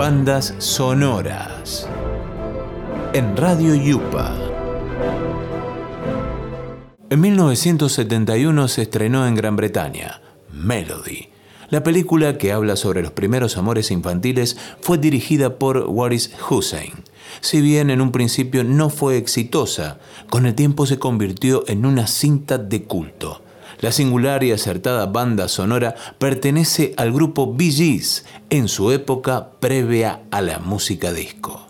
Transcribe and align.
Bandas 0.00 0.54
sonoras. 0.56 1.86
En 3.12 3.36
Radio 3.36 3.74
Yupa. 3.74 4.34
En 7.10 7.20
1971 7.20 8.68
se 8.68 8.80
estrenó 8.80 9.26
en 9.26 9.34
Gran 9.34 9.56
Bretaña 9.56 10.22
Melody. 10.54 11.28
La 11.68 11.82
película, 11.82 12.38
que 12.38 12.50
habla 12.50 12.76
sobre 12.76 13.02
los 13.02 13.12
primeros 13.12 13.58
amores 13.58 13.90
infantiles, 13.90 14.56
fue 14.80 14.96
dirigida 14.96 15.58
por 15.58 15.84
Waris 15.86 16.32
Hussein. 16.48 17.04
Si 17.42 17.60
bien 17.60 17.90
en 17.90 18.00
un 18.00 18.10
principio 18.10 18.64
no 18.64 18.88
fue 18.88 19.18
exitosa, 19.18 19.98
con 20.30 20.46
el 20.46 20.54
tiempo 20.54 20.86
se 20.86 20.98
convirtió 20.98 21.64
en 21.68 21.84
una 21.84 22.06
cinta 22.06 22.56
de 22.56 22.84
culto. 22.84 23.42
La 23.80 23.92
singular 23.92 24.44
y 24.44 24.52
acertada 24.52 25.06
banda 25.06 25.48
sonora 25.48 25.94
pertenece 26.18 26.92
al 26.98 27.12
grupo 27.12 27.54
Bee 27.54 27.72
Gees 27.72 28.26
en 28.50 28.68
su 28.68 28.92
época 28.92 29.52
previa 29.58 30.20
a 30.30 30.42
la 30.42 30.58
música 30.58 31.12
disco. 31.12 31.69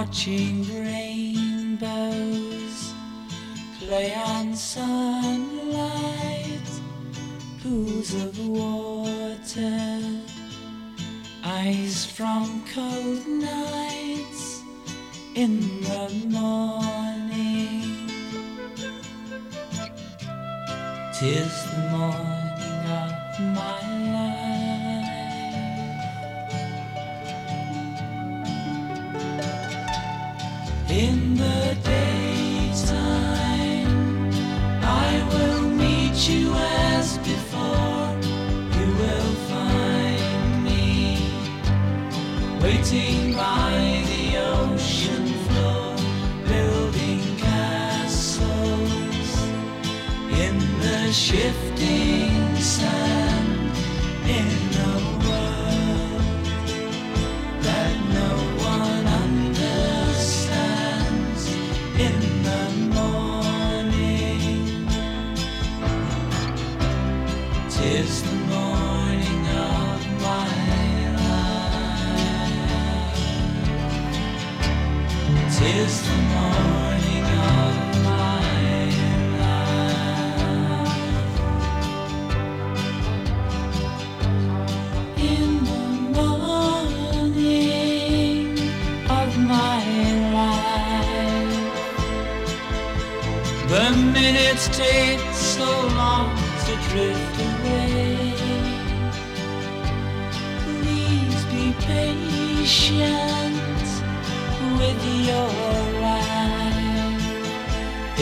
Watching 0.00 0.64
rainbows 0.82 1.74
play 3.78 4.14
on 4.14 4.54
sunlight, 4.54 5.90
pools 7.62 8.14
of 8.14 8.48
water, 8.48 10.00
eyes 11.44 12.06
from 12.06 12.64
cold 12.74 13.26
nights 13.26 14.62
in 15.34 15.60
the 15.82 16.08
morning. 16.28 17.82
Tis 21.18 21.64
the 21.72 21.82
morning 21.90 22.84
of 23.02 23.12
my 23.54 24.19
In 30.90 31.36
the 31.36 31.76
daytime, 31.84 32.80
I 34.82 35.22
will 35.32 35.62
meet 35.70 36.28
you 36.28 36.52
as 36.54 37.16
before. 37.18 38.18
You 38.76 38.86
will 38.98 39.34
find 39.52 40.64
me 40.64 41.18
waiting 42.60 43.34
by 43.34 44.02
the 44.10 44.36
ocean 44.38 45.26
floor, 45.46 45.94
building 46.48 47.36
castles 47.38 48.50
in 50.44 50.58
the 50.80 51.12
shifting 51.12 51.59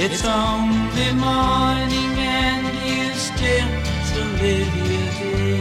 It's 0.01 0.25
only 0.25 1.13
morning 1.15 2.13
and 2.19 2.67
you 2.87 3.13
still 3.15 3.69
to 4.11 4.21
live 4.41 4.77
your 4.77 5.09
day. 5.19 5.59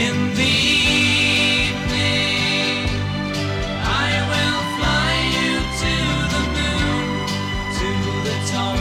In 0.00 0.16
the 0.40 0.54
evening, 1.50 2.08
I 3.84 4.10
will 4.30 4.62
fly 4.78 5.12
you 5.36 5.52
to 5.82 5.94
the 6.32 6.42
moon, 6.56 7.06
to 7.78 7.90
the 8.26 8.36
top, 8.54 8.80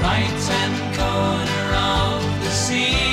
right 0.00 0.40
and 0.62 0.76
corner 0.96 1.66
of 1.74 2.20
the 2.44 2.50
sea. 2.50 3.09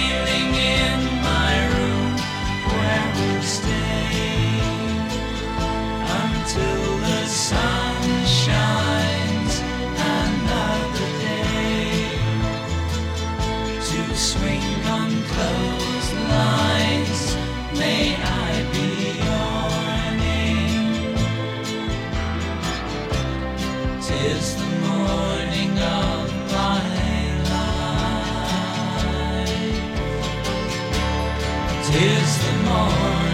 is 32.00 32.38
the 32.46 32.54
morning. 32.70 33.27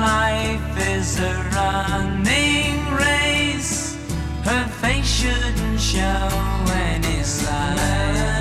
Life 0.00 0.88
is 0.88 1.20
a 1.20 1.34
running 1.54 2.78
race. 2.94 3.96
Her 4.44 4.64
face 4.80 5.06
shouldn't 5.06 5.80
show 5.80 6.28
any 6.72 7.22
sign. 7.22 8.39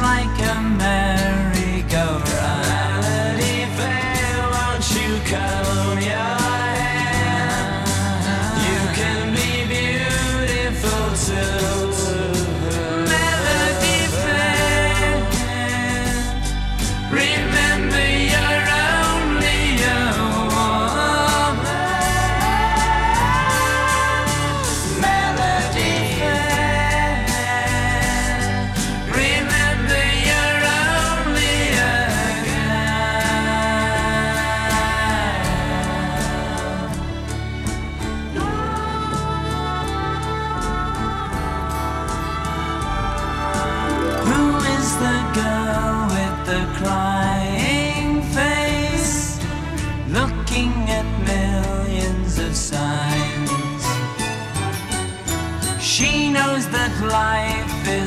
Like 0.00 0.38
a 0.40 0.63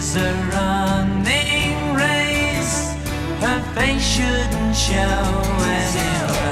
is 0.07 0.15
a 0.15 0.33
running 0.53 1.93
race. 1.93 2.93
Her 3.41 3.59
face 3.75 4.07
shouldn't 4.15 4.75
show 4.75 5.19
any 5.75 6.46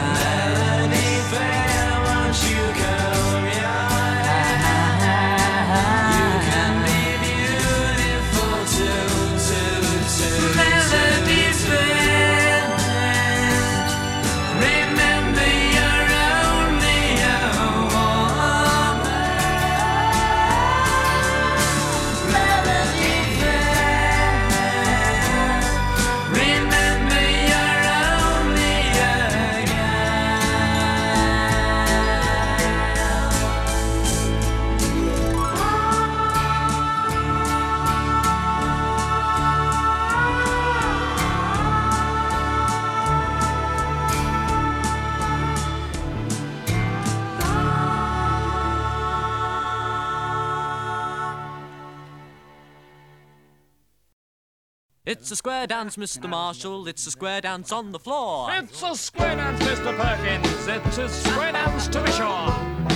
It's 55.05 55.29
a 55.29 55.35
square 55.35 55.67
dance, 55.67 55.97
Mr. 55.97 56.27
Marshall. 56.27 56.87
It's 56.87 57.05
a 57.05 57.11
square 57.11 57.39
dance 57.39 57.71
on 57.71 57.91
the 57.91 57.99
floor. 57.99 58.49
It's 58.53 58.81
a 58.81 58.95
square 58.95 59.35
dance, 59.35 59.61
Mr. 59.61 59.95
Perkins. 59.95 60.67
It's 60.67 60.97
a 60.97 61.07
square 61.07 61.51
dance 61.51 61.87
to 61.89 62.01
be 62.01 62.11
sure. 62.11 62.49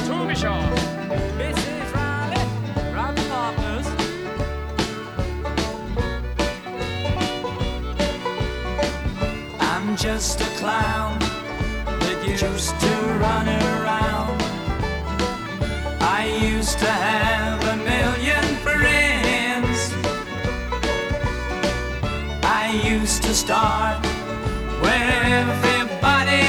To 0.08 0.28
be 0.28 0.34
sure. 0.34 0.50
Mrs. 1.38 1.94
Riley, 1.94 2.46
Riley 2.96 3.22
Partners. 3.30 3.88
I'm 9.60 9.96
just 9.96 10.42
a 10.42 10.50
clown 10.58 11.20
that 11.20 12.28
used 12.28 12.80
to 12.80 12.96
run 13.22 13.48
around. 13.48 14.42
I 16.02 16.26
used 16.42 16.80
to 16.80 16.88
I 23.10 23.22
to 23.22 23.34
start 23.34 24.06
where 24.84 25.24
everybody 25.42 26.44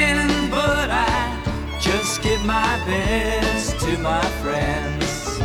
ends, 0.00 0.48
but 0.50 0.88
I 0.90 1.78
just 1.78 2.22
give 2.22 2.42
my 2.46 2.80
best 2.86 3.78
to 3.80 3.98
my 3.98 4.24
friends. 4.42 5.40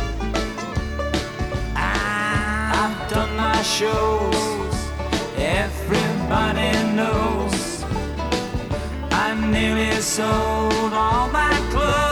I've 1.76 3.10
done 3.10 3.36
my 3.36 3.60
shows, 3.60 4.74
everybody 5.36 6.72
knows. 6.96 7.84
I 9.10 9.34
nearly 9.50 10.00
sold 10.00 10.94
all 10.94 11.28
my 11.28 11.52
clothes. 11.70 12.11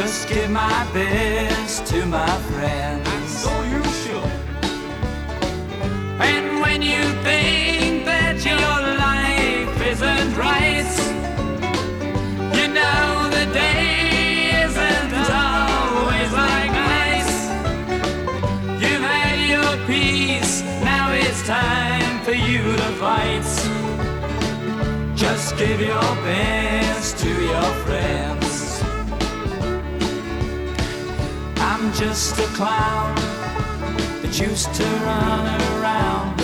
Just 0.00 0.28
give 0.28 0.50
my 0.50 0.86
best 0.92 1.86
to 1.86 2.04
my 2.06 2.34
friends. 2.50 3.08
And 3.14 3.28
So 3.42 3.52
you 3.72 3.82
should. 4.00 4.32
And 6.30 6.60
when 6.60 6.80
you 6.82 7.02
think 7.28 8.04
that 8.04 8.36
your 8.52 8.78
life 9.06 9.76
isn't 9.92 10.30
right, 10.46 10.92
you 12.58 12.66
know 12.78 13.04
the 13.38 13.46
day 13.62 14.64
isn't 14.66 15.12
always 15.48 16.30
like 16.44 16.74
ice. 17.08 17.36
You've 18.82 19.06
had 19.14 19.38
your 19.54 19.72
peace, 19.86 20.62
now 20.92 21.06
it's 21.12 21.42
time 21.46 22.14
for 22.26 22.36
you 22.48 22.62
to 22.82 22.90
fight. 23.02 23.48
Just 25.16 25.56
give 25.56 25.80
your 25.80 26.10
best 26.28 27.18
to 27.22 27.30
your 27.52 27.70
friends. 27.84 28.45
I'm 31.78 31.92
just 31.92 32.38
a 32.38 32.46
clown 32.56 33.14
that 34.22 34.40
used 34.40 34.72
to 34.76 34.84
run 35.04 35.44
around. 35.76 36.40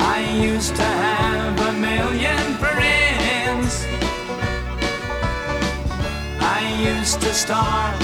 I 0.00 0.18
used 0.42 0.74
to 0.74 0.82
have 0.82 1.60
a 1.60 1.72
million 1.74 2.42
friends. 2.58 3.86
I 6.40 6.60
used 6.82 7.20
to 7.20 7.32
start 7.32 8.02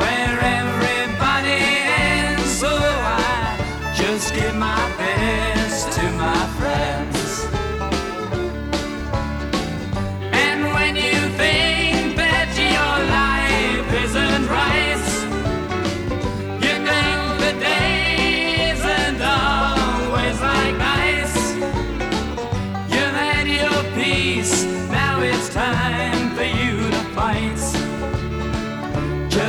where 0.00 0.36
everybody 0.58 1.62
ends. 2.02 2.50
So 2.58 2.66
I 2.66 3.92
just 3.94 4.34
give 4.34 4.56
my 4.56 4.74
best. 4.96 5.17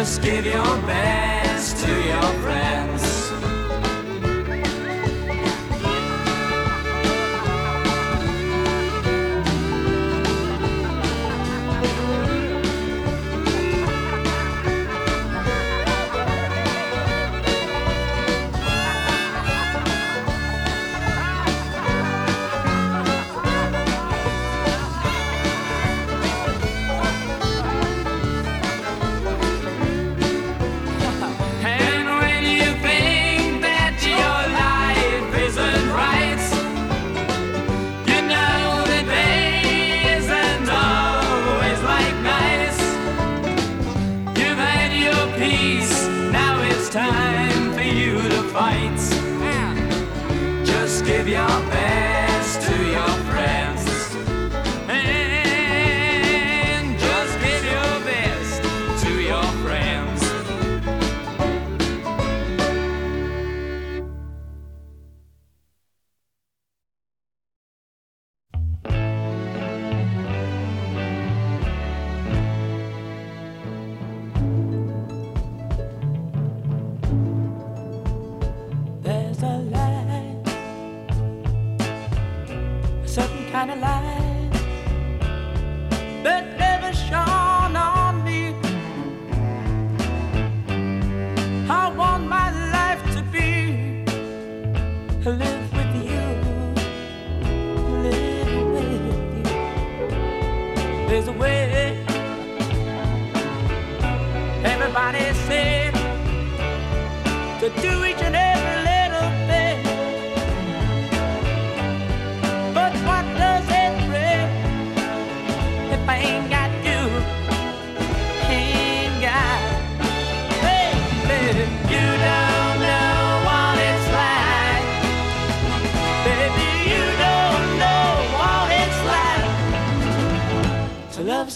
Just 0.09 0.23
give 0.23 0.43
your 0.43 0.75
best 0.87 1.77
to 1.85 1.91
your 1.91 2.33
friends. 2.41 2.98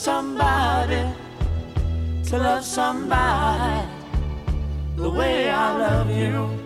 somebody, 0.03 1.01
to 2.25 2.38
love 2.38 2.65
somebody 2.65 3.88
the 4.98 5.10
way 5.10 5.50
I 5.50 5.77
love 5.77 6.10
you. 6.12 6.60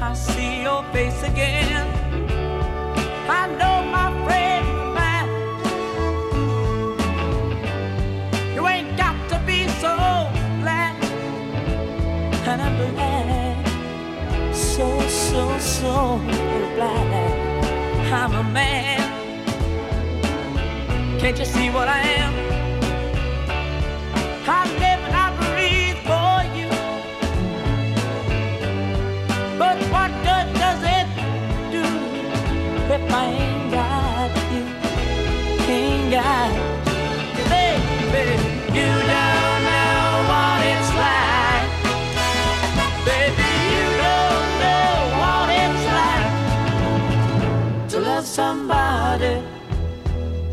I 0.00 0.14
see 0.14 0.62
your 0.62 0.84
face 0.92 1.22
again. 1.24 1.86
I 3.28 3.46
know. 3.58 3.77
So 15.80 16.20
is. 16.28 17.38
I'm 18.10 18.34
a 18.34 18.42
man. 18.42 18.98
Can't 21.20 21.38
you 21.38 21.44
see 21.44 21.70
what 21.70 21.86
I 21.86 22.00
am? 22.00 22.34
I 24.48 24.64
live 24.82 25.00
and 25.06 25.16
I 25.24 25.28
breathe 25.40 26.00
for 26.10 26.34
you. 26.58 26.70
But 29.56 29.78
what 29.92 30.10
good 30.26 30.48
does 30.58 30.82
it 30.96 31.06
do 31.70 31.84
if 32.94 33.12
I 33.12 33.24
am? 33.24 33.47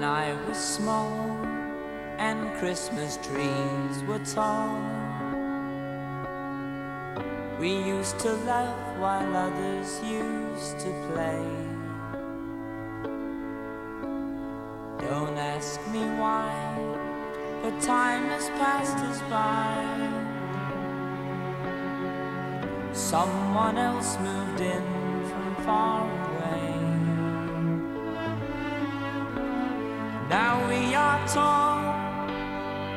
when 0.00 0.08
I 0.08 0.32
was 0.48 0.56
small 0.56 1.12
and 2.16 2.50
Christmas 2.54 3.18
trees 3.18 4.02
were 4.08 4.24
tall. 4.34 4.80
We 7.58 7.68
used 7.68 8.18
to 8.20 8.32
laugh 8.48 8.96
while 8.98 9.36
others 9.36 10.00
used 10.02 10.78
to 10.78 10.90
play. 11.12 11.44
Don't 15.06 15.36
ask 15.36 15.78
me 15.88 16.04
why, 16.22 16.48
but 17.62 17.78
time 17.82 18.24
has 18.30 18.48
passed 18.60 18.96
us 19.10 19.20
by. 19.28 19.84
Someone 22.94 23.76
else 23.76 24.18
moved 24.20 24.60
in 24.62 24.82
from 25.28 25.54
far 25.66 26.10
away. 26.10 26.29
Now 30.30 30.64
we 30.68 30.94
are 30.94 31.26
tall, 31.26 31.80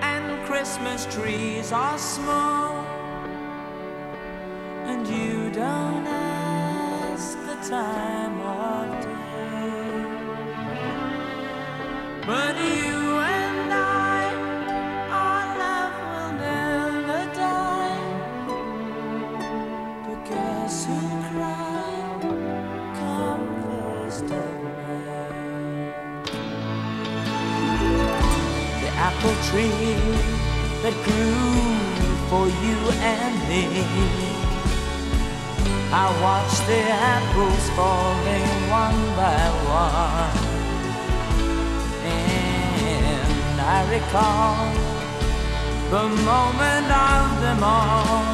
and 0.04 0.46
Christmas 0.46 1.08
trees 1.08 1.72
are 1.72 1.98
small, 1.98 2.76
and 4.86 5.08
you 5.08 5.50
don't 5.50 6.06
ask 6.06 7.36
the 7.48 7.56
time 7.68 8.40
of 8.40 9.04
day. 9.04 10.04
But 12.28 12.56
you 12.56 13.18
and 13.42 13.74
I, 13.74 14.30
our 15.10 15.44
love 15.58 15.96
will 16.12 16.34
never 16.38 17.22
die. 17.34 18.04
But 20.06 20.20
guess 20.30 20.86
who 20.86 21.00
cried? 21.32 22.22
Come 23.00 23.48
first 23.64 24.26
oh 24.32 24.63
apple 29.14 29.36
tree 29.50 29.70
that 30.82 30.96
grew 31.06 31.74
for 32.30 32.46
you 32.64 32.78
and 33.00 33.36
me. 33.50 33.66
I 35.92 36.06
watched 36.26 36.66
the 36.68 36.82
apples 37.14 37.66
falling 37.78 38.50
one 38.82 39.02
by 39.20 39.44
one. 39.70 40.38
And 42.06 43.62
I 43.62 43.80
recall 43.96 44.58
the 45.96 46.06
moment 46.32 46.88
of 47.12 47.26
them 47.44 47.62
all. 47.64 48.26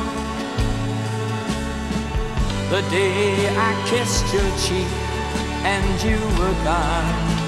The 2.69 2.81
day 2.89 3.49
I 3.49 3.71
kissed 3.89 4.25
your 4.33 4.49
cheek 4.57 4.93
and 5.65 6.03
you 6.03 6.19
were 6.39 6.63
gone. 6.63 7.38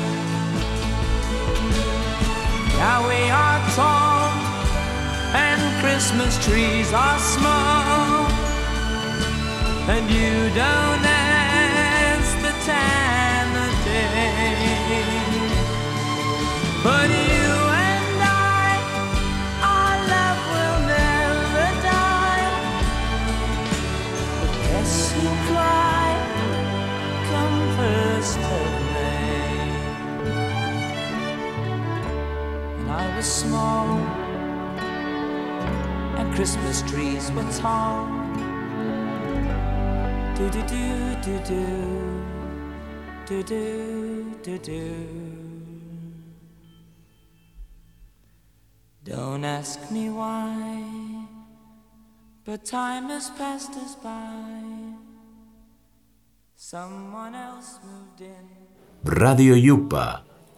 Now 2.82 3.08
we 3.08 3.22
are 3.30 3.60
tall 3.76 4.32
and 5.48 5.62
Christmas 5.84 6.34
trees 6.44 6.92
are 6.92 7.20
small. 7.20 8.26
And 9.94 10.10
you 10.10 10.50
don't 10.64 11.04
ask 11.06 12.32
the 12.48 12.54
time 12.66 13.52
of 13.66 13.72
day. 13.86 15.06
But 16.84 17.31
I 32.92 33.16
was 33.16 33.26
small, 33.26 33.88
and 36.18 36.34
Christmas 36.36 36.82
trees 36.84 37.32
were 37.32 37.50
tall. 37.54 38.06
Do 40.36 40.50
do 40.50 40.62
do 40.68 41.16
do 41.26 41.40
do 41.50 41.66
do 43.26 43.44
do 43.44 44.36
do 44.44 44.58
do. 44.58 45.42
Don't 49.04 49.46
ask 49.46 49.90
me 49.90 50.10
why, 50.10 51.28
but 52.44 52.66
time 52.66 53.10
has 53.10 53.30
passed 53.32 53.72
us 53.78 53.96
by. 53.96 54.44
Someone 56.56 57.36
else 57.36 57.80
moved 57.84 58.22
in. 58.22 58.46
Radio 59.04 59.56
IUPA, 59.56 60.22